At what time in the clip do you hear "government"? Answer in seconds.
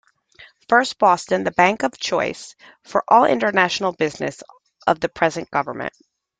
5.51-5.93